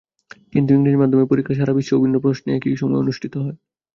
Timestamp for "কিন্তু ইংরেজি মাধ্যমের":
0.53-1.29